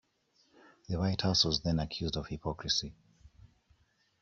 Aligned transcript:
The 0.89 0.97
White 0.97 1.21
House 1.21 1.45
was 1.45 1.61
then 1.61 1.77
accused 1.77 2.17
of 2.17 2.25
hypocrisy. 2.25 2.95